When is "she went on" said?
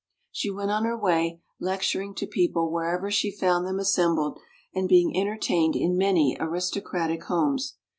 0.31-0.83